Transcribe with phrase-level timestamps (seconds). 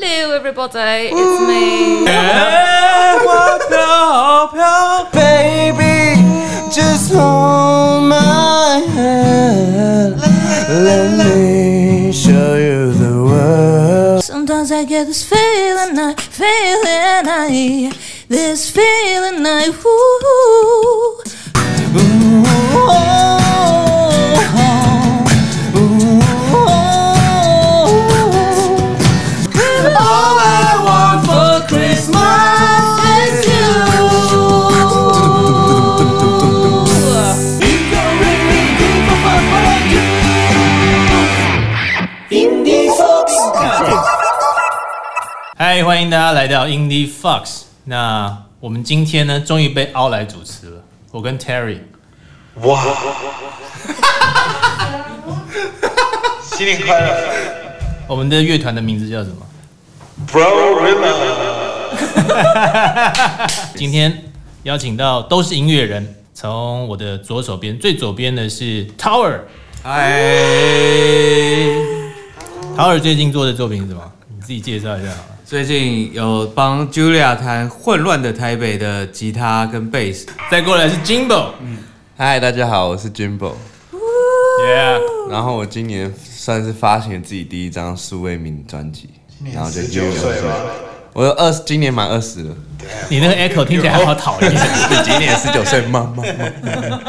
[0.00, 1.10] Hello, everybody.
[1.10, 2.04] It's me.
[2.04, 3.68] Yeah, what
[5.10, 6.22] baby.
[6.72, 10.20] Just hold my hand.
[10.84, 14.22] Let me show you the world.
[14.22, 16.14] Sometimes I get this feeling, I
[17.26, 17.90] I
[18.28, 19.66] this feeling, I.
[19.84, 20.17] Ooh.
[46.48, 47.62] 到 Indie Fox。
[47.84, 50.82] 那我们今天呢，终于被凹来主持了。
[51.10, 51.78] 我跟 Terry，
[52.62, 52.84] 哇！
[56.42, 57.16] 新年快乐
[58.08, 59.36] 我们的乐团的名字叫什么
[60.26, 61.14] ？，Bro Rilla。
[63.76, 64.32] 今天
[64.64, 69.40] 邀请到都是音乐人，从我的左手边，最左边的是 Tower。
[69.82, 70.20] 嗨
[72.76, 74.12] ，Tower 最近做的作品是什么？
[74.34, 75.37] 你自己介绍一下好了。
[75.48, 80.26] 最近有帮 Julia 弹《混乱的台北》的吉他跟贝斯。
[80.50, 81.52] 再过来是 Jimbo。
[82.18, 83.54] 嗨，大家好，我是 Jimbo。
[83.90, 89.08] Yeah，然后我今年算是发行了自己第一张数位迷你专辑，
[89.54, 90.70] 然后就十九岁了，
[91.14, 92.54] 我有二十，今年满二十了。
[93.08, 94.52] 你那个 echo 听起来好讨厌。
[94.52, 96.12] 你今年十九岁吗？
[96.14, 97.00] 吗吗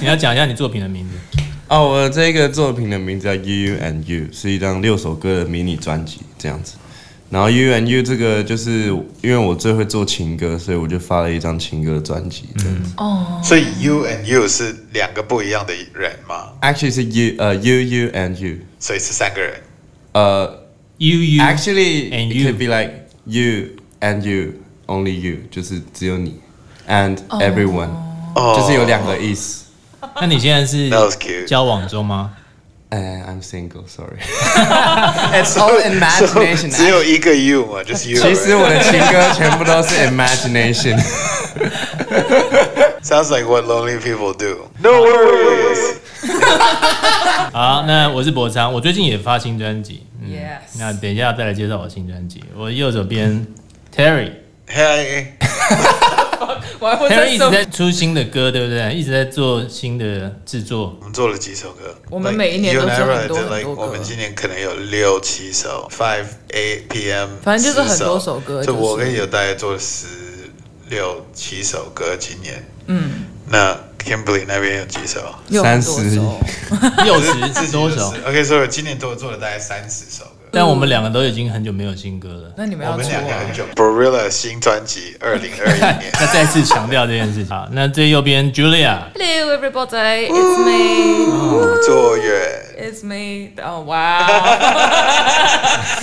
[0.00, 1.42] 你要讲一下你作品的名字。
[1.68, 6.74] 哦，我这个作品的名字叫 You and You，是一张六首歌的迷你专辑，这样子。
[7.33, 8.87] 然后 You and You 这个就是
[9.21, 12.49] 因为我最会做情歌，所以我就发了一张情歌专辑。
[12.57, 13.47] 这样子。
[13.47, 16.53] 所以 You and You 是两个不一样的人吗？
[16.61, 19.61] Actually 是 You 呃 You You and You，所以是三个人。
[20.13, 24.53] 呃 You you Actually and it you could be like You and You
[24.87, 26.41] only You，就是只有你，
[26.89, 27.89] and everyone，
[28.35, 29.65] 哦就是有两个意思。
[30.19, 32.33] 那你现在是 That was cute 交往中吗？
[32.93, 35.89] 哎，I'm single，sorry。It's all 只
[36.25, 36.89] imagination。
[36.89, 38.19] 有一个 You 嘛，就是 You。
[38.21, 40.99] 其实我的情歌全部都是 imagination。
[43.03, 44.67] Sounds like what lonely people do.
[44.79, 45.97] No worries.
[47.51, 50.07] 好，那我是博昌，我最近也发新专辑。
[50.21, 52.43] 嗯 Yes 那等一下再来介绍我新专辑。
[52.57, 53.45] 我右手边
[53.95, 54.31] Terry，Terry
[54.67, 55.27] Hey，
[56.80, 58.94] 我还会再一直在出新的歌，对不对？
[58.94, 60.96] 一直在做新的制作。
[61.00, 61.94] 我们做了几首歌？
[62.10, 70.06] 我们每一年都做很多 Like, 很多歌我们今年可能有六七首，Five Eight PM，反正就是很多首歌就就是我跟有大概做了十
[70.88, 72.64] 六七首歌，今年。
[72.86, 73.10] 嗯。
[73.46, 75.20] 那 Kimberly 那边有几首？
[75.62, 76.40] 三十首
[77.04, 80.30] 六自十多首，OK，所以我今年都做了大概三十首歌。
[80.54, 82.52] 但我们两个都已经很久没有新歌了。
[82.56, 83.54] 那你们我们要出啊两个很？
[83.54, 83.64] 久。
[83.74, 86.12] Barilla 新专辑二零二一 年。
[86.20, 87.48] 那再次强调这件事情。
[87.48, 90.28] 好，那最右边 Julia，Hello, everybody.
[90.28, 91.82] It's me.
[91.86, 93.50] 作乐 It's me.
[93.62, 94.26] 哦，哇！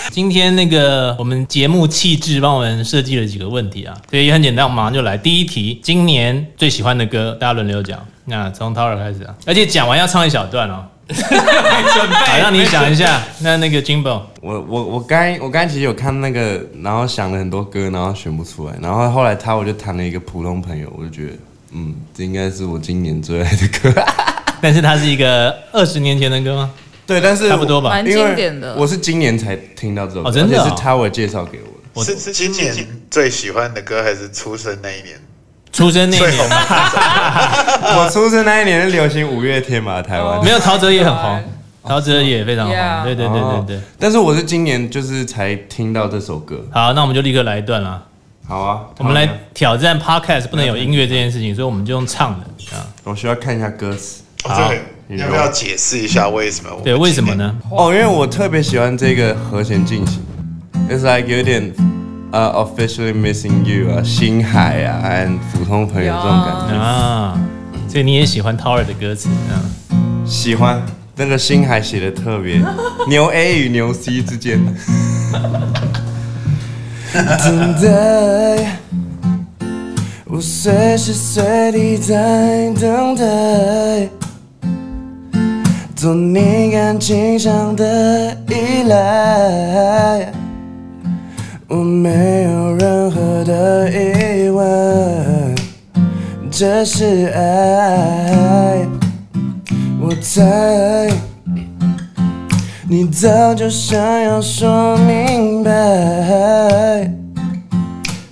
[0.09, 5.17] 今天那个我们节目气质帮我们设计了几个问题啊，所以也很简单，我们马上就来。
[5.17, 7.99] 第一题，今年最喜欢的歌，大家轮流讲。
[8.25, 10.85] 那从 Tower 开始啊，而且讲完要唱一小段哦。
[12.25, 13.21] 好，让你想一下。
[13.39, 21.33] 那那个 Jimbo，我我我刚我刚其实有看那个，然后想了很多歌，然后选不出来，然后后来他我就谈了一个普通朋友，我就觉得，
[21.73, 24.03] 嗯，这应该是我今年最爱的歌。
[24.61, 26.71] 但是它是一个二十年前的歌吗？
[27.07, 31.71] 对，但是差不多吧蛮经典的我是今年才听到这首歌，哦真的哦而且是 Tower 介绍给我的。
[31.93, 32.73] 我是是今年
[33.09, 35.19] 最喜欢的歌，还是出生那一年？
[35.71, 36.49] 出生那一年，
[37.97, 40.43] 我出生那一年是流行五月天嘛，台湾。
[40.43, 41.43] 没有陶喆也很红，
[41.83, 42.75] 陶喆也非常红。
[43.03, 43.79] 对对对对对。
[43.97, 46.63] 但是我是今年就是才听到这首歌。
[46.71, 48.01] 好，那我们就立刻来一段啦。
[48.47, 52.85] 好啊，我们来挑战 Podcast 不能有音乐这件事情，所以我们就用唱的啊。
[53.05, 54.23] 我需要看一下歌词。
[54.43, 54.73] 好，
[55.09, 56.69] 要不要解释一下为什么？
[56.83, 57.33] 对，为什么？
[57.35, 57.55] 呢？
[57.69, 60.21] 哦，因为我特别喜欢这个和弦进行
[60.89, 61.71] ，It's like 有点
[62.31, 66.75] 呃、officially missing you 啊，星海啊，和普通朋友这种感觉。
[66.75, 67.37] 啊，
[67.87, 69.59] 所以你也喜欢 Tower 的歌词啊？
[70.25, 70.81] 喜欢
[71.17, 72.61] 那个星海写的特别，
[73.09, 74.59] 牛 A 与牛 C 之间。
[77.13, 78.77] 等待，
[80.25, 84.09] 我随时随地在等待，
[85.93, 90.31] 做你感情上的依赖。
[91.73, 95.55] 我没有任何的疑问，
[96.51, 98.85] 这是爱。
[100.01, 101.09] 我猜
[102.89, 107.09] 你早就想要说明白，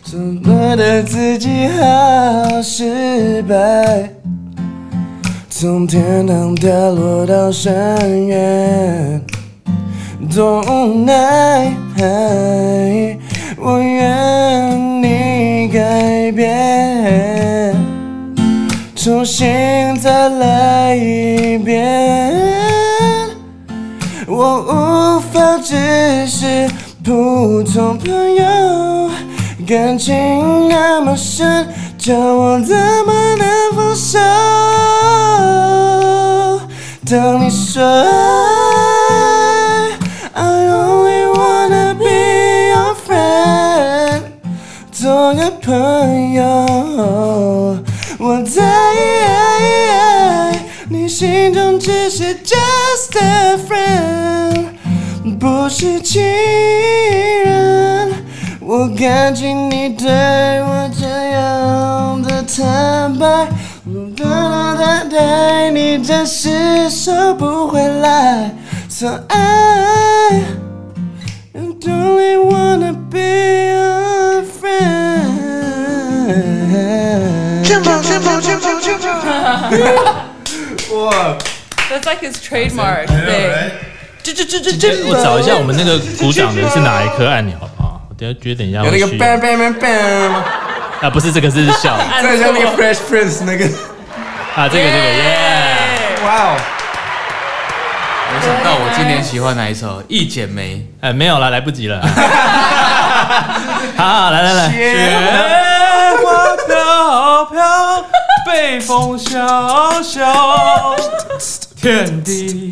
[0.03, 4.09] 总觉得自己好失败，
[5.49, 9.21] 从天堂掉落到深渊，
[10.29, 11.71] 多无奈。
[13.61, 17.75] 我愿你改变，
[18.95, 19.45] 重新
[19.99, 22.47] 再来一遍。
[24.27, 25.75] 我无法只
[26.25, 26.69] 是
[27.03, 29.09] 普通朋友，
[29.67, 31.67] 感情那么深，
[31.97, 32.75] 叫我怎
[33.05, 33.45] 么能
[33.75, 34.17] 放手？
[37.09, 37.81] 当你说
[45.69, 46.41] 朋友，
[48.17, 48.63] 我在
[50.89, 54.65] 你心中只是 just a friend，
[55.37, 56.23] 不是情
[57.45, 58.11] 人。
[58.59, 63.47] 我感激你对我这样的坦白，
[64.17, 68.49] 但但对你暂时收不回来。
[68.89, 70.41] So I
[80.95, 81.37] 哇
[81.89, 83.71] ，That's like his trademark thing.
[84.23, 88.01] 这这这这这，我找一下我们那个鼓掌的是哪一颗按钮好不好？
[88.09, 90.43] 我等下觉得等一下有那个 bang bang bang bang 吗？
[91.01, 93.65] 啊，不是这个是笑的这像那个 Fresh Prince 那个。
[94.55, 96.57] 啊，这个这个耶，哇哦！
[98.31, 100.75] 没想到我今年喜欢哪一首《一剪梅》。
[100.99, 102.01] 哎，没有了，来不及了。
[103.95, 105.19] 好，来来来，雪
[106.23, 108.05] 花飘飘，
[108.51, 110.95] 北风萧萧，
[111.79, 112.67] 天地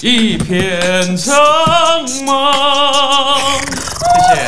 [0.00, 1.36] 一片苍
[2.24, 2.54] 茫。
[4.00, 4.40] 谢谢。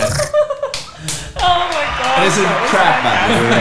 [1.37, 2.17] Oh my god.
[2.17, 2.37] 这是
[2.71, 3.57] trap 版的，对不对？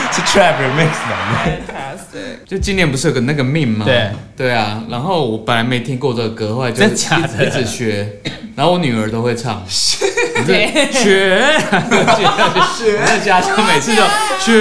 [0.12, 1.72] 是 trap remix 版的。
[1.72, 2.44] Fantastic.
[2.46, 3.84] 就今年不是有个那个 meme 吗？
[3.86, 7.06] 对对啊，然后我本来没听过这个歌，后来就一直
[7.46, 8.20] 一直学，
[8.54, 9.64] 然后我女儿都会唱。
[10.46, 11.68] 对雪，雪，
[13.00, 14.02] 我在家就每次就
[14.40, 14.52] 雪。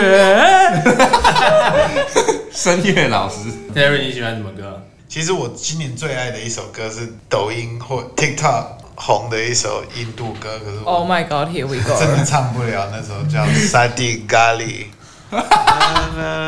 [2.53, 3.35] 声乐老师
[3.73, 4.83] ，Terry，你喜欢什么歌？
[5.09, 8.65] 其实我今年最爱的一首歌是抖音或 TikTok
[8.95, 11.99] 红的一首印度歌，可是 Oh my god, here we go.
[11.99, 14.59] 真的唱不了，那首叫《沙地咖喱》。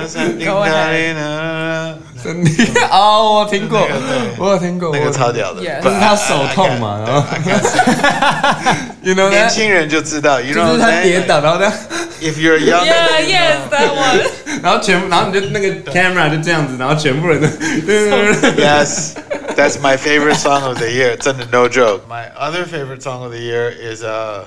[0.09, 1.95] 沙地 Go 咖 ahead 喱呢？
[2.23, 2.51] 真的
[2.91, 7.23] 哦，我听过那个对，我有听过，那个我超屌的 Yes 不是他手痛嘛，然后
[9.03, 11.73] you know 年 that，轻人就知道，you 就 know 是他跌倒，然后这样，
[12.21, 14.61] If you're young, Yeah, yes, that one.
[14.63, 17.47] 然后全部，然后你就那个 camera 就这样子，然后全部人都，
[17.87, 19.13] 对对对对 Yes,
[19.57, 21.17] that's my favorite song of the year.
[21.17, 22.01] 真的 no joke.
[22.09, 24.47] My other favorite song of the year is uh,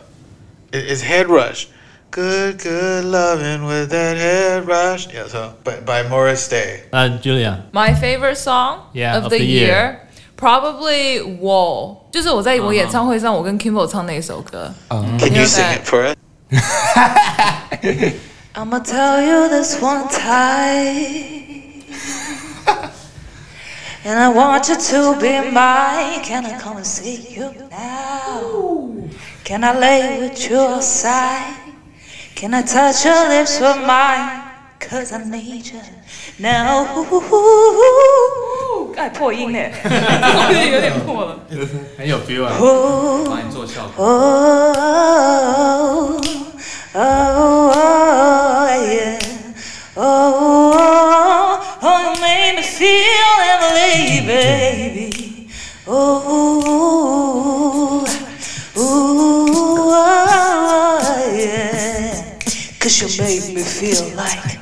[0.74, 1.68] is Head Rush.
[2.15, 5.07] Good, good loving with that head rush.
[5.13, 6.81] Yeah, so by by Morris Day.
[6.92, 9.68] 啊，Julia， My favorite song Yeah, of of the the year.
[9.68, 10.00] year.
[10.36, 14.74] Probably Wall，就是我在我演唱会上，我跟 Kimbo 唱那一首歌。
[14.89, 16.15] Can you sing it for us?
[18.56, 21.50] I'ma tell you this one time.
[24.03, 26.24] And I want you to be mine.
[26.25, 28.89] Can I come and see you now?
[29.45, 31.64] Can I lay with you outside?
[32.36, 34.41] Can I touch your lips with mine?
[34.79, 35.79] Cause I need you
[36.39, 36.86] now.
[38.98, 41.38] 哎，破音呢，有点破了。
[41.98, 42.53] 很有 feel 啊。
[43.25, 44.03] 帮你做效果。
[44.03, 44.10] Oh,
[46.93, 49.20] oh, oh, yeah.
[49.96, 55.48] Oh, oh, you made me feel heavenly, baby.
[55.86, 56.75] Oh,
[62.96, 64.60] you made me feel like.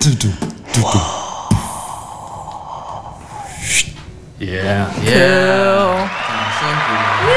[4.40, 6.08] Yeah， Cool.
[6.28, 7.30] 掌声鼓励。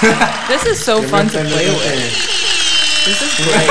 [0.00, 0.16] Woohoo!
[0.48, 2.14] this is so fun to play with.
[3.04, 3.68] This is great.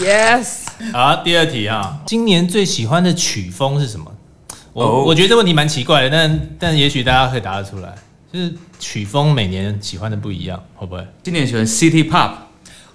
[0.03, 0.65] yes.
[0.93, 4.11] 好，第二题啊，今年最喜欢的曲风是什么？
[4.73, 7.95] 我、哦我觉得这问题蛮奇怪的，但但也许大家可以答得出来。
[8.31, 11.07] 就是曲风每年喜欢的不一样，会不会？
[11.23, 12.31] 今年喜欢 City Pop，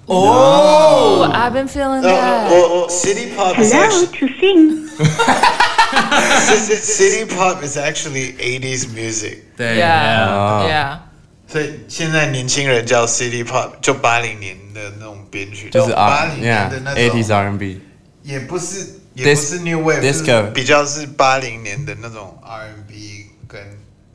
[0.07, 2.51] Oh, I've been feeling Uh, that.
[2.51, 4.89] well, well, City Pop is Hello actually to sing.
[6.41, 9.45] City City Pop is actually 80s music.
[9.57, 10.99] 对 Yeah, yeah.
[11.47, 17.81] 所以现在年轻人叫 City Pop，就八零年的那种编曲，就是八 R 零年的那 yeah eighties 种， R&B，
[18.23, 23.61] 也不是也不是 New Wave， disco 就是比较是八零年的那种 R&B 跟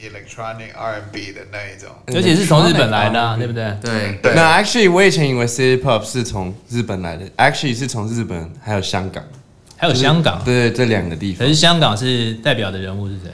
[0.02, 1.88] electronic R&B 的那一种。
[2.06, 3.76] 而且是从日本来的、啊，对不对？
[3.82, 9.22] 对，对那 actually 我以前以为 City Pop 是从日本来的，actually 是从日本还有香港，
[9.76, 13.30] 还有香港，对这两个地方可是香港是代表的人物是谁？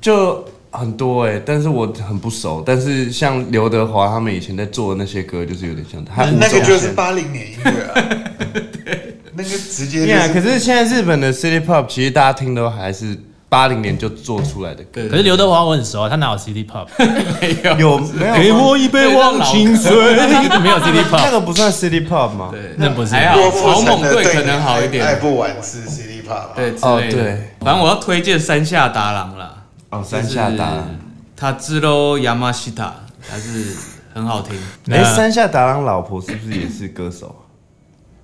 [0.00, 2.62] 就很多哎、但是我很不熟。
[2.66, 6.24] 但是像刘德华他们以前在做的那些歌，就是有点像他。
[6.30, 7.94] 那个就是八零年音乐啊，
[9.34, 13.16] 那个直接就 Yeah，可是是现在日本的 City Pop 其实大家听都还是
[13.54, 16.88] 八零年就做出来的歌，可是刘德华我很熟啊，他哪有 CD Pop？
[17.40, 18.76] 没有有没有给我？
[18.76, 19.92] 一杯忘情水，
[20.60, 22.48] 没有 CD 那 Pop，那个不算 City Pop 吗？
[22.50, 26.48] 对，那不是还好，草蜢队可能好一爱点，不完是 CD pop 啊。
[26.56, 27.22] 对之哦类的。
[27.22, 30.88] 对反正我要推荐山下达郎啦，哦，山下达郎。
[31.36, 33.76] 他知喽亚麻西塔，还是
[34.12, 34.56] 很好听，
[34.90, 37.36] 哎、那山下达郎老婆是不是也是歌手？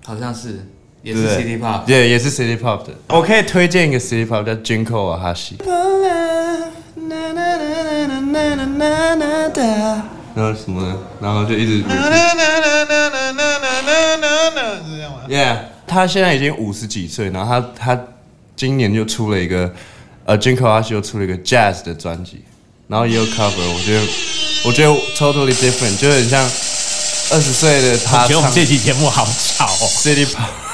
[0.05, 0.67] 好像是
[1.03, 2.93] 也是 City Pop，对，也是 City Pop 的。
[3.07, 5.55] 我可以推荐一个 City Pop 叫 Jinko Ahashi。
[10.33, 10.97] 然后什么？
[11.19, 11.83] 然后就一直。
[15.27, 18.01] Yeah，他现在已经五十几岁，然后他他
[18.55, 19.73] 今年就出了一个，
[20.25, 22.43] 呃，Jinko Ahashi 又出了一个 Jazz 的专辑，
[22.87, 24.01] 然后也有 cover，我觉得
[24.65, 26.43] 我觉得 totally different，就很像
[27.31, 28.23] 二十岁的他。
[28.23, 29.87] 我觉得我们这期节目好吵哦。
[29.87, 30.70] City Pop。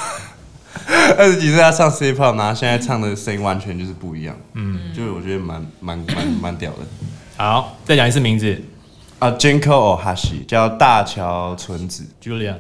[1.18, 6.78] 二十几岁他唱 City Pop，然后现在唱的声音完全就是不一样，嗯，就是我觉得蛮蛮蛮蛮屌的。
[7.36, 8.60] 好，再讲一次名字
[9.20, 12.56] 啊，Jinko Ohashi 叫大桥纯子，，Julia。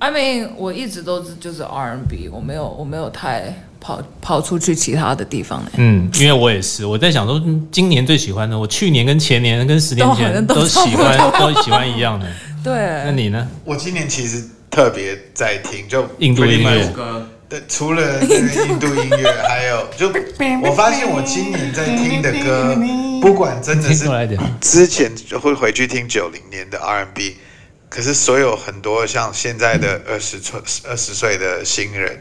[0.00, 5.70] I mean，我一直都是就是 R&B，我没有我没有太跑跑出去其他的地方呢。
[5.76, 12.26] 嗯，因为我也是，我在想说，嗯今年最喜欢的，我去年跟前年跟十年前都好像都都喜欢都喜欢一样的。
[12.62, 13.48] 对那，你呢？
[13.64, 16.92] 我今年其实特别在听，就印度音乐
[17.48, 20.08] 对，除了那个印度音乐，还有就
[20.68, 22.76] 我发现我今年在听的歌，
[23.22, 24.08] 不管真的是。
[24.60, 27.36] 之前就会回去听九零年的 R&B，
[27.88, 32.18] 可是所有很多像现在的二十岁二十岁的新人，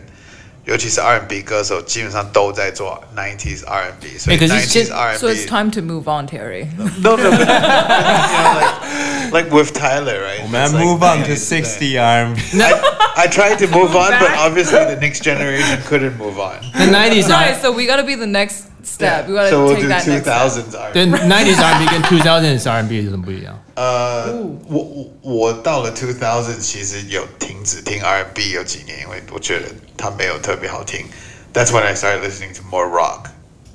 [0.65, 5.47] 尤其是 R&B 歌手，基本上都在做 90s R&B，所以哎可是现 90s So it's R&B。
[5.47, 6.67] time to move on, Terry.
[7.01, 10.43] No, no, but, you know, like, like with Tyler, right?
[10.43, 12.41] 我们要 It's like- move on to 60 R&B。
[12.63, 14.39] I, I tried to move on, but Back.
[14.39, 16.57] obviously the next generation couldn't move on.
[16.75, 19.27] 那 nineties Sorry, R so we gotta be the next step.
[19.27, 20.37] We gotta so we'll take do that next step.
[20.37, 20.93] 2000s R&B.
[20.93, 23.59] 对 nineties R&B 跟 two thousands R&B 有什么不一样？
[23.76, 24.32] 呃，
[24.68, 29.66] 我我我到了 two thousand，其实有停止听 R&B 有几年，因为我觉得
[29.98, 31.06] 它没有特别好听。
[31.54, 33.30] That's when I started listening to more rock.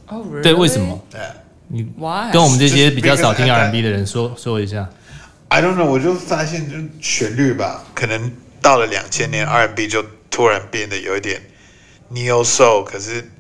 [0.07, 0.43] Oh, really?
[0.43, 1.33] 对，为什么？Yeah.
[1.67, 2.33] 你 Why?
[2.33, 4.89] 跟我们这些比较少听 R&B 的人说说一下。
[5.49, 11.43] I don't know，我就发现就旋律吧，可能到了两千年 R&B 就突然变得有一点
[12.13, 13.31] neo soul，可是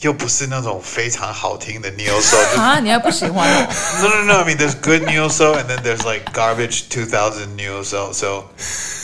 [0.00, 3.66] 又不是那种非常好听的 neo soul，就啊，你还不喜欢哦？
[4.02, 4.42] No, no, no.
[4.42, 8.12] I mean, there's good neo soul, and then there's like garbage 2000 neo soul.
[8.12, 8.44] So,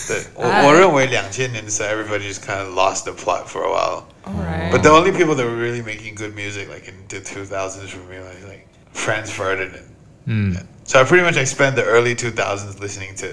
[0.09, 4.05] 对我我认为两千年的时候，everybody just kind of lost the plot for a while.
[4.25, 4.71] Alright.
[4.71, 7.99] But the only people that were really making good music, like in the 2000s, for
[8.09, 9.85] me, like, like Franz Ferdinand.
[10.27, 10.55] 嗯，
[10.85, 13.27] So I pretty much I spent the early 2000s listening to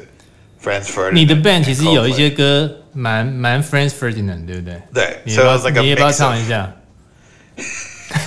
[0.64, 1.14] Franz Ferdinand.
[1.14, 2.16] 你的 band 其 and 实有一 Coldplay.
[2.16, 4.82] 些歌蛮蛮 Franz Ferdinand，对不对？
[4.94, 6.74] 对你 so 要 it was like a 你要不要 mix 唱 of- 一下？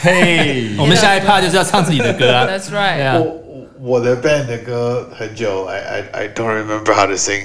[0.02, 2.48] 嘿 我们下一趴就是要唱自己的歌啊。
[2.50, 3.38] Thats right 我
[3.80, 7.44] 我的 band 的歌很久，I I I don't remember how to sing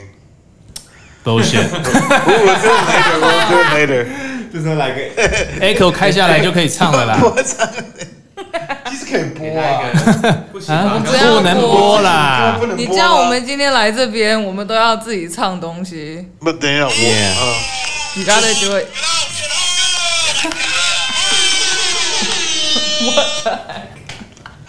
[1.24, 1.68] bullshit
[5.60, 7.18] aco 开下来就可以唱了啦。
[8.90, 9.80] 其实可以播啊。
[10.52, 11.02] 不啊？
[11.02, 12.58] 不能播啦。
[12.76, 16.26] 你叫我们今天来这边我们都要自己唱东西。
[16.40, 16.92] Butdamn 我
[18.14, 18.86] 你刚才就会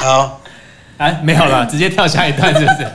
[0.04, 0.42] 好，
[0.98, 2.86] 哎，没有了，直接跳下一段是不是？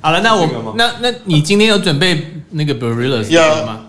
[0.00, 3.80] 好了，那我那那你今天有准备那个 Barillas 有的吗？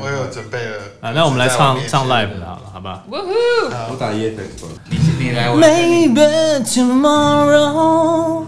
[0.00, 2.46] 我有准备了啊，那我们来唱唱 live 的的。
[2.46, 3.70] 好了，好吧？Woohoo!
[3.90, 8.44] 我打 E F X 你你来，我来跟你 Maybe tomorrow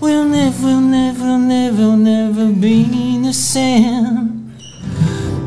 [0.00, 4.46] will never, never, never, never be the same.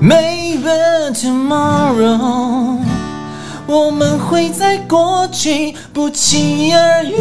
[0.02, 2.86] Maybe tomorrow
[3.72, 7.16] 我们会在过去不期而遇。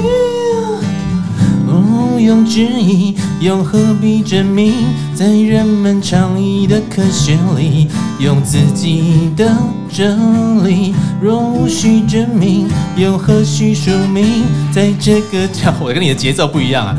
[1.69, 4.73] 毋庸置疑，又何必证明？
[5.15, 7.87] 在人们倡议的科学里，
[8.19, 9.57] 用自己的
[9.93, 10.93] 真理。
[11.23, 14.43] 若无需证明，又何须说明？
[14.73, 16.99] 在这个跳， 我跟你的节奏不一样啊。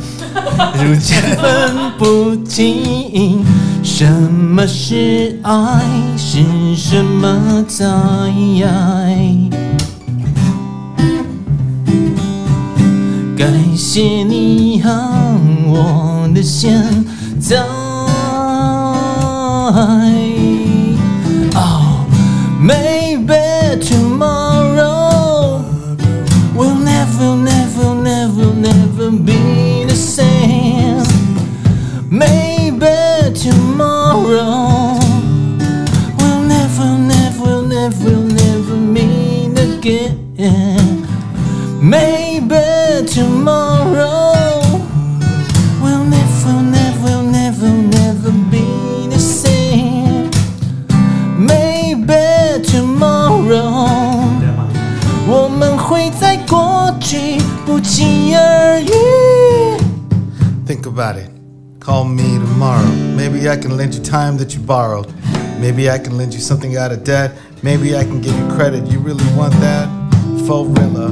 [0.75, 3.45] 如今分不清
[3.83, 5.81] 什么是爱，
[6.17, 6.43] 是
[6.75, 7.87] 什么在
[8.65, 9.49] 爱。
[13.37, 14.89] 感谢你和
[15.67, 16.83] 我的现
[17.39, 17.65] 在。
[64.10, 65.12] time that you borrowed.
[65.60, 67.32] Maybe I can lend you something out of debt.
[67.62, 68.86] Maybe I can give you credit.
[68.86, 69.88] You really want that?
[70.46, 71.10] Forilla,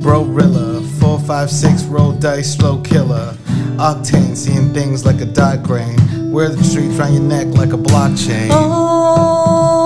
[0.00, 3.34] Brorilla, 456 roll dice, slow killer.
[3.76, 5.96] Octane, seeing things like a dot grain.
[6.30, 8.50] Wear the streets round your neck like a blockchain.
[8.50, 9.80] 哦，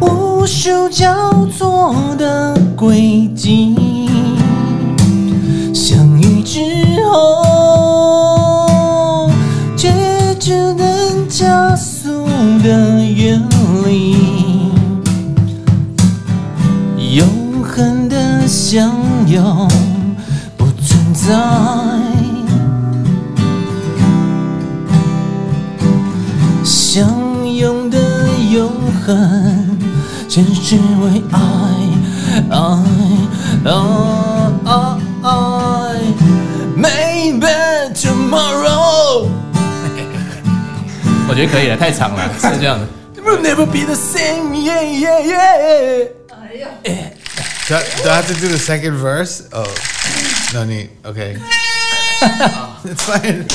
[0.00, 3.74] 无数交错的轨迹，
[41.54, 42.86] 可以了，太长了，是这样的。
[43.22, 46.08] Will never be the same, yeah, yeah, yeah.
[47.68, 49.42] Do I, do I have to do the second verse?
[49.52, 49.66] Oh,
[50.54, 50.88] no need.
[51.04, 51.36] Okay.
[52.84, 53.46] It's fine.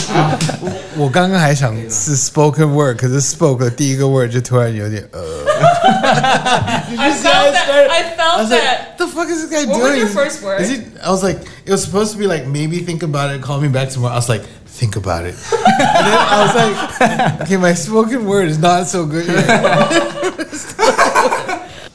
[0.95, 5.21] 我刚刚还想是 spoken word，可是 spoke 的第一个 word 就突然有点呃。
[6.97, 7.69] I felt that.
[7.69, 8.97] I I felt was like, that.
[8.97, 9.89] the fuck is this guy What doing?
[9.91, 10.61] was your Is- first word?
[10.61, 13.41] Is he, I was like, it was supposed to be like, maybe think about it,
[13.41, 14.13] call me back tomorrow.
[14.13, 15.35] I was like, think about it.
[15.51, 19.45] and then I was like, okay, my spoken word is not so good yet.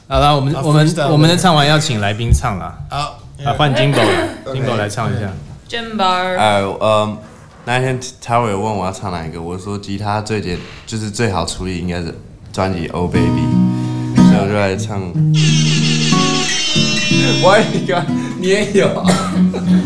[0.07, 5.31] 好了，我们啊我们 freestyle 我们的唱完要请来宾唱了，好，啊，换金狗了，金狗来唱一下。
[5.69, 6.37] Jim Bar.
[6.37, 7.17] 哎，呃，
[7.63, 12.13] 那天 Tower 有问我要唱哪一个，我说吉他最简，就是最好处理应该是
[12.51, 14.99] 专辑《Oh Baby》，所以我就来唱。
[17.43, 17.97] 我也有，
[18.37, 19.05] 你也有。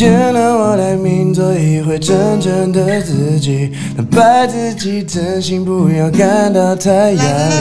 [0.00, 0.56] 见了。
[0.56, 7.56] 我来抿做一回真正的自己，坦白自己，真心不要感到太压力，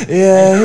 [0.09, 0.64] Yeah,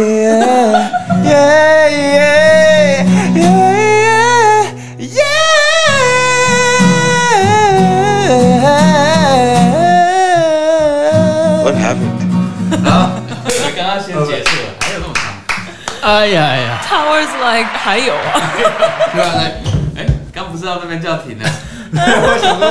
[17.90, 18.20] 还有啊。
[19.12, 19.60] 对啊，来，
[19.96, 21.50] 哎，刚不是到那边叫停了？
[21.90, 22.68] 我想说，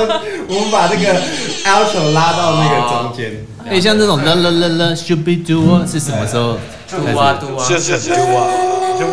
[0.48, 1.12] 我们把这个
[1.68, 3.44] outro 拉到那个中间。
[3.68, 6.56] 哎，像这种啦啦啦啦，should be do 是什么时候
[6.88, 7.12] 开始？
[7.12, 8.48] 嘟啊嘟啊，就是就啊，
[8.98, 9.06] 就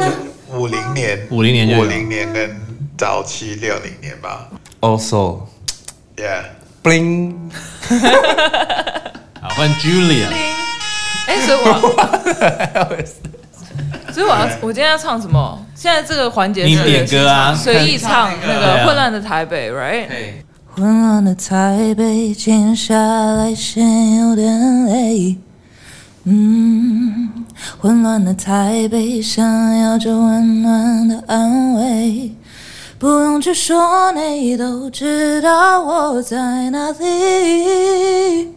[0.56, 2.56] 五五零年，五零年五零年跟
[2.98, 4.48] 早期六零年吧。
[4.80, 6.44] Also，Yeah.
[6.82, 7.34] bling，
[9.42, 10.28] 好，换 Julia。
[11.28, 11.68] 哎，所以我
[12.74, 12.88] 要，
[14.14, 15.66] 所以我要，我今天要唱什么？
[15.76, 20.08] 现在这个环节你是点歌啊，随意唱那个混乱的台北，right？
[20.76, 25.38] 混乱的台北，静下来先有点累。
[26.26, 27.46] 嗯，
[27.80, 32.36] 混乱的台北，想要这温暖的安慰，
[33.00, 38.57] 不用去说，你都知道我在哪里。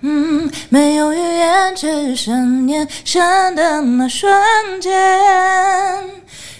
[0.00, 4.92] 嗯，没有语言，只剩眼神的那瞬间。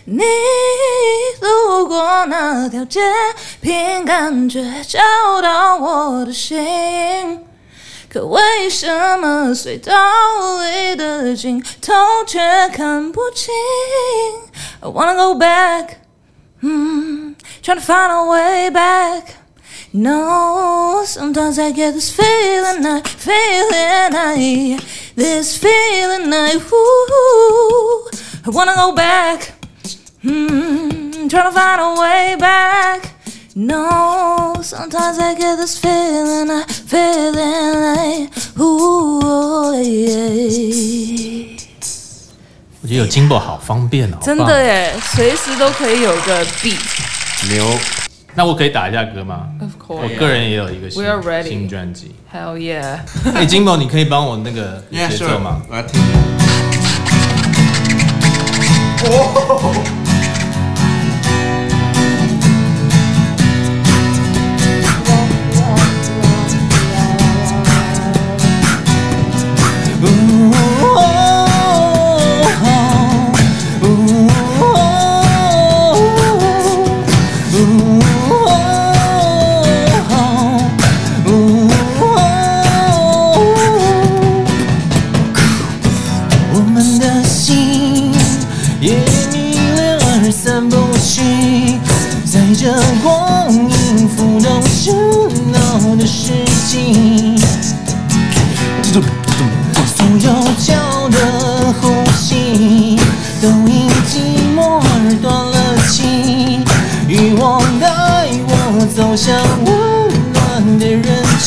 [0.05, 0.25] 你
[1.41, 3.01] 路过那条街，
[3.61, 4.99] 凭感觉找
[5.41, 7.45] 到我的心。
[8.09, 8.89] 可为什
[9.21, 9.95] 么隧道
[10.63, 11.93] 里的尽头
[12.27, 13.55] 却看不清
[14.81, 15.89] ？I wanna go back，
[16.63, 19.23] 嗯，trying to find a way back。
[19.94, 24.80] No, sometimes I get this feeling, I feeling, I
[25.16, 28.10] this feeling, I ooh,
[28.46, 29.54] I wanna go back.
[30.24, 33.12] Hmm, trying to find a way back.
[33.56, 41.60] No, sometimes I get this feeling, I feeling like ooh, yeah.
[42.82, 46.80] 我觉得有金宝好方便哦，真好棒的耶，随时都可以有个 beat。
[47.50, 47.80] 牛，
[48.35, 52.15] 那我可以打一下歌吗？Of 我个人也有一个新 We are ready 新专辑。
[52.33, 52.99] Hell yeah！
[53.35, 55.61] 哎，金宝，你可以帮我那个节 sure 奏吗？
[55.69, 56.01] 我要听。
[59.11, 60.08] 我
[103.79, 104.13] 因寂
[104.57, 104.91] 寞而
[105.23, 105.57] 断了
[105.89, 105.97] 气，
[107.07, 107.87] 欲望带
[108.49, 108.51] 我
[108.97, 109.69] 走向温
[110.33, 110.37] 暖
[110.81, 111.07] 的人
[111.39, 111.47] 群。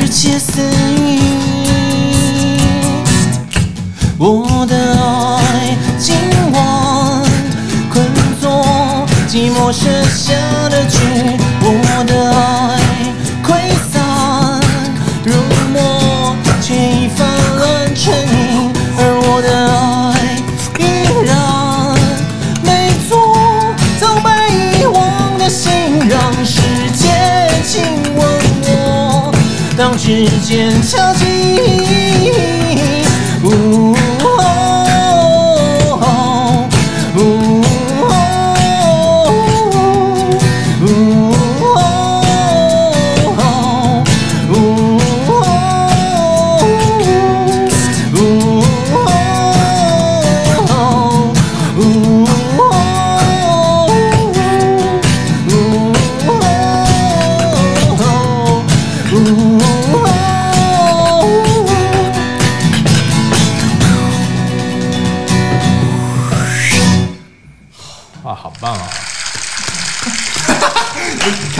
[0.00, 0.62] 日切似
[0.96, 1.20] 雨。
[4.18, 6.14] 我的爱今
[6.52, 6.56] 晚
[7.92, 7.94] 困
[8.40, 8.44] 坐
[9.28, 10.32] 寂寞设下
[10.70, 10.96] 的局，
[11.60, 11.66] 我
[12.06, 12.40] 的爱
[30.04, 32.51] 时间敲击。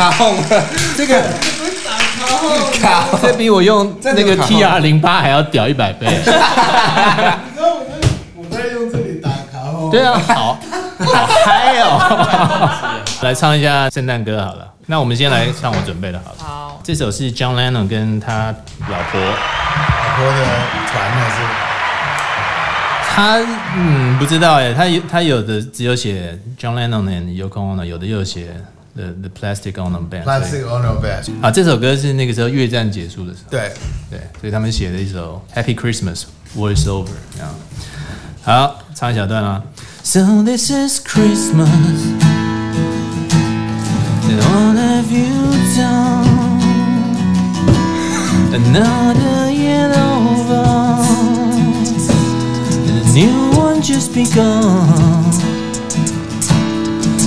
[0.03, 0.65] 卡轰了，
[0.97, 1.23] 这个
[2.81, 6.09] 卡轰，这比我用那个真的卡 TR 零八还要屌一百倍。
[8.35, 9.89] 我在用这里打卡哦。
[9.93, 10.59] 对啊，好
[10.99, 13.01] 好嗨哦！
[13.23, 14.67] 来唱一下圣诞歌好了。
[14.87, 16.39] 那我们先来唱我准备的好了。
[16.39, 18.53] 好，这首是 John Lennon 跟他
[18.89, 20.45] 老婆，老婆的
[20.91, 21.37] 团还是
[23.15, 23.39] 他
[23.77, 28.49] 嗯不知道哎，他有他有的只有写 John Lennon and Yoko Ono，有的又写
[28.96, 30.62] The The Plastic Ono Band 所以。
[30.62, 31.42] Plastic Ono Band？
[31.42, 33.72] 啊，这首歌是那个时候越战结束的时候，对，
[34.10, 36.24] 对，所以他们写了一首 Happy Christmas
[36.56, 37.54] War is Over 这样。
[38.44, 39.64] 好，唱一小段啊。
[40.04, 41.68] So this is Christmas,
[44.24, 46.26] and what have you done?
[48.54, 50.64] Another year over,
[52.88, 55.61] and a new one just begun.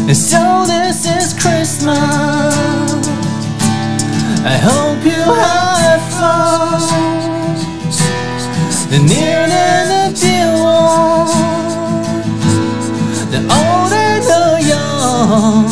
[0.08, 1.98] And so this is Christmas.
[4.46, 6.80] I hope you have fun.
[8.92, 11.34] The near and the dear ones,
[13.32, 15.66] the old and the young.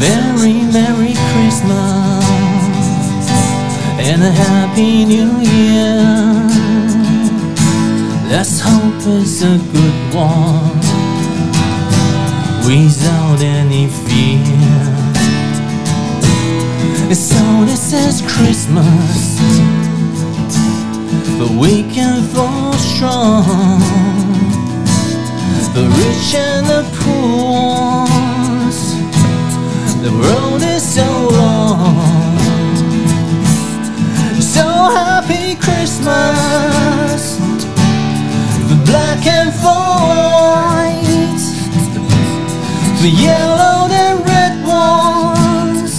[0.00, 2.24] Merry, Merry Christmas
[4.00, 6.02] and a Happy New Year.
[8.28, 10.77] Let's hope it's a good one
[12.68, 14.44] without any fear.
[17.14, 19.40] So this is Christmas,
[21.58, 23.80] we can fall strong.
[25.74, 28.06] The rich and the poor
[30.02, 31.37] the road is so
[43.01, 45.93] the yellow and red ones.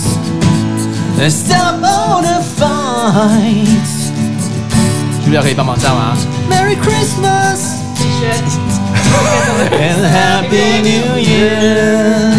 [1.19, 4.11] Let's stop all the fights.
[5.25, 6.17] 茱莉亚可以帮忙唱吗？
[6.51, 7.83] Merry Christmas
[9.73, 12.33] and Happy New Year.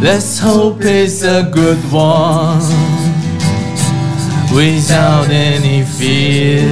[0.00, 2.62] Let's hope it's a good one
[4.52, 6.62] without any fear.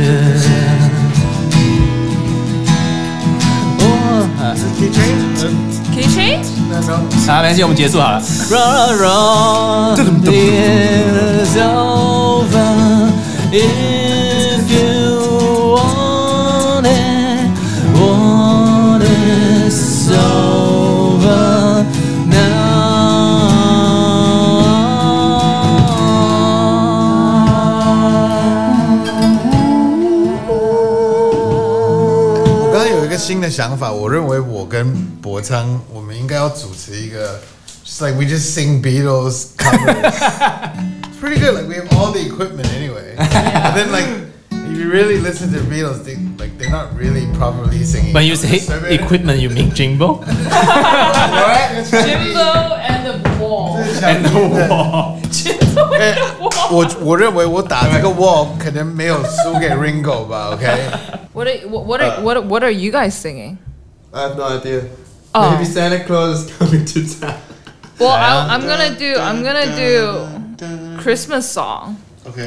[3.80, 4.28] Oh,
[4.78, 4.90] Can
[5.40, 5.69] you
[6.01, 6.39] 吹吹。
[7.27, 8.21] 好，没关系，我们结束好了。
[33.60, 37.40] 想法，我认为我跟博昌，我们应该要主持一个，
[37.84, 40.12] just like we just sing Beatles covers.
[41.02, 41.54] it's pretty good.
[41.54, 43.14] Like we have all the equipment anyway.
[43.16, 44.06] And then like
[44.50, 48.12] if you really listen to the Beatles, they like they're not really properly singing.
[48.12, 50.26] When you say equipment, you mean Jimbo What?
[51.90, 53.76] Jimbo and the wall.
[54.02, 54.32] and the
[54.68, 55.20] wall.
[55.98, 56.16] 哎
[56.70, 60.66] 我我认为我打这个 wall 可能没有输给 Ringo 吧， OK？
[61.32, 63.58] What are what what are what, what are you guys singing?
[64.12, 64.82] I have no idea.
[65.34, 65.50] Oh.
[65.50, 67.34] Maybe Santa Claus is coming to town.
[67.98, 71.96] Well, I, I'm gonna do I'm gonna do Christmas song.
[72.26, 72.40] OK，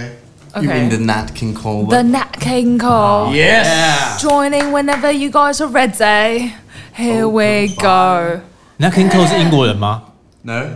[0.55, 1.05] You mean the Okay.
[1.05, 1.85] Nat King Cole?
[1.85, 3.33] The Nat King Cole.
[3.33, 4.21] Yes.
[4.21, 6.53] Joining whenever you guys are ready.
[6.93, 8.41] Here we go.
[8.77, 10.01] 那 King Cole 是英国人吗
[10.43, 10.71] No?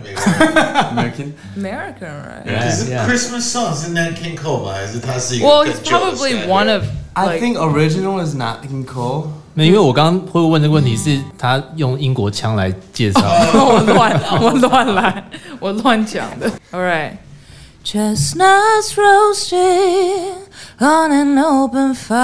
[0.91, 1.33] American?
[1.55, 2.45] American, right?
[2.45, 3.05] Yeah, yeah.
[3.05, 4.73] Christmas song 是 Nat King Cole 吗？
[4.73, 6.47] 还是他是一个 Well, 更 he's 旧的 probably standard？
[6.47, 6.83] one of
[7.13, 9.27] I like think original is Nat King Cole.
[9.53, 13.21] 没有，因为我刚刚会问这个问题是他用英国腔来介绍。
[13.53, 15.23] 我乱我乱来，
[15.59, 16.51] 我乱讲的。
[16.71, 17.17] All right.
[17.86, 20.39] Chestnuts roasting
[20.79, 22.23] on an open fire.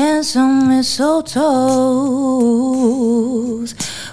[0.00, 1.40] and some mistletoes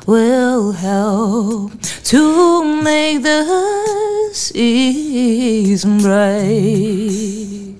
[0.06, 1.72] will help
[2.04, 7.78] to make the season bright.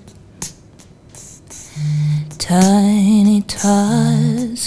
[2.38, 4.62] Tiny tots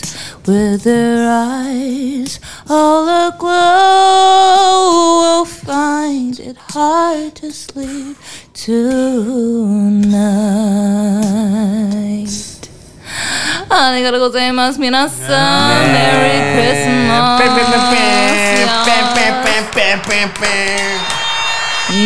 [0.46, 3.62] with their eyes all aglow
[5.22, 8.18] will find it hard to sleep
[8.54, 9.72] tonight.
[13.71, 14.81] ありがとうございます。
[14.81, 17.37] 皆さん、Merry Christmas!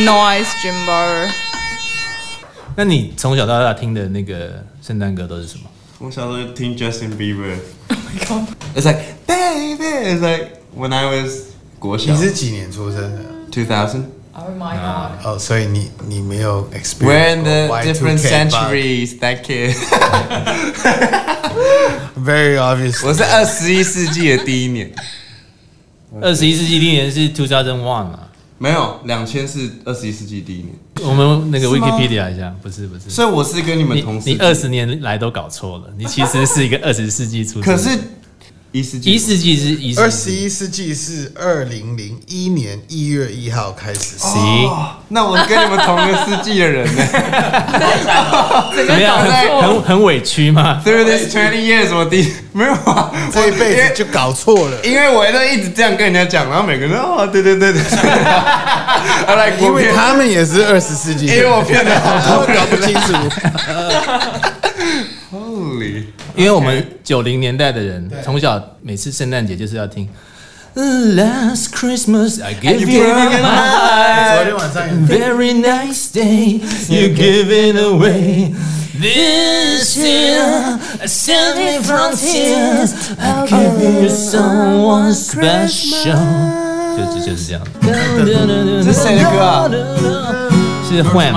[0.04, 1.30] Nice, Jimbo.
[2.76, 5.64] 那你从小到大听的那个圣诞歌都是什么？
[5.98, 7.56] 我小时候听 Justin Bieber.
[8.74, 9.84] It's like baby.
[9.84, 13.22] It's like when I was 国小你是几年出生的？
[13.50, 14.04] 2000.
[14.37, 15.25] Oh my god.
[15.25, 19.17] 哦，所以你你没有 experience We're in the different centuries.
[19.19, 19.73] That kid.
[22.17, 23.05] Very obvious.
[23.07, 24.93] 我是二十一世纪的第一年，
[26.21, 28.27] 二十一世纪第一年是 two thousand one 啊？
[28.57, 33.09] 没有两千是二十一世纪第一年，我们那个 Wikipedia 一下，不是不是。
[33.09, 34.29] 所以我是跟你们同时。
[34.29, 37.61] 你二十年来都搞错了，你其实是一个二十世纪出生。
[37.61, 37.97] 可是
[38.75, 44.17] 一世纪一世纪是一二世纪，十一世纪是二零零一年一月一号开始。
[44.17, 44.69] 行，
[45.07, 47.01] 那我跟你们同一个世纪的人呢？
[48.75, 49.17] 怎么样？
[49.17, 50.81] 很很很委屈吗？
[50.83, 57.81] 对不对？Twenty years 我第一没有啊，这一辈子就搞错了，因为我都一直这样跟人家讲，然后每个人都哦，对对对对，
[59.63, 63.13] 因为他们也是二十世纪，因为我骗了好多人搞不清楚。
[66.34, 70.08] Holy，因为我们九零年代的人，从小每次圣诞节就是要听。
[70.74, 78.54] Last Christmas I gave you a 昨 heart, 天晚上也 very nice day you give it away.
[79.00, 86.16] This year I send me from tears, I give you someone special.
[86.96, 87.62] 就就就是这样。
[87.82, 89.68] 这是谁的歌啊？
[90.88, 91.32] 是 Wham。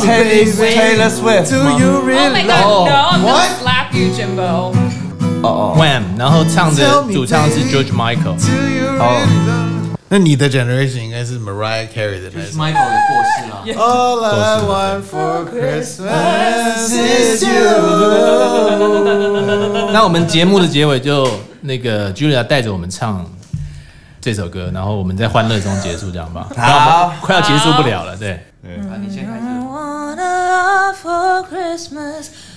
[0.00, 2.86] Taylor Taylor Swift Do 吗 you Oh my really god, know?
[2.86, 3.48] no, I'm What?
[3.93, 4.73] You, Jimbo.
[5.41, 8.37] Wham，然后唱的主唱是 George Michael。
[8.37, 9.25] Know?
[10.07, 12.57] 那你的 generation 应该是 Mariah Carey 的那首。
[12.59, 17.49] Michael 也过世了，All I want for Christmas is you。
[19.91, 21.27] 那我们节目的结尾就
[21.61, 23.25] 那个 Julia 带着我们唱
[24.19, 26.47] 这首歌，然后我们在欢乐中结束，这样吧？
[26.55, 28.33] 好快要结束不了了，对。
[28.89, 29.41] 好，你先开始。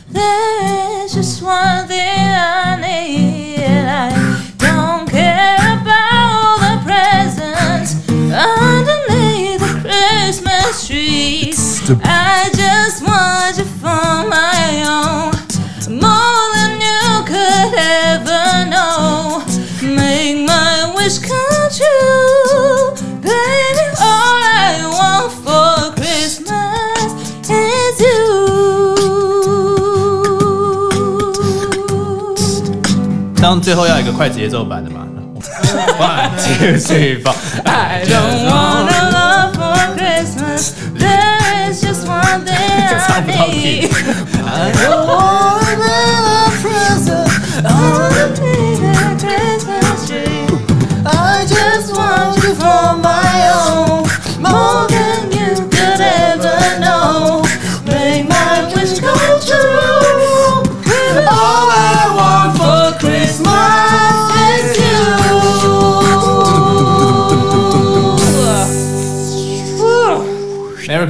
[0.06, 0.12] I want a lot for Christmas.
[0.12, 3.64] There's just one thing I need.
[3.64, 4.10] I
[4.58, 7.94] don't care about the presents
[8.32, 11.52] underneath the Christmas tree.
[12.04, 15.33] I just want you for my own,
[33.54, 35.06] 当最后要一个快节奏版的嘛。
[35.96, 37.32] One, two, three, four.
[37.64, 40.72] I don't want a love for Christmas.
[40.98, 43.90] There is just one thing I need.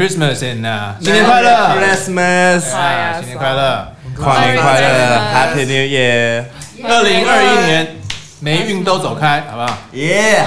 [0.05, 3.89] Christmas and 啊，新年快乐 Christmas，啊，新年快乐！
[4.15, 4.87] 跨年快乐
[5.35, 6.45] ，Happy New Year，
[6.87, 7.97] 二零二一年
[8.41, 9.79] 霉运都走开，好不好？
[9.93, 10.45] 耶！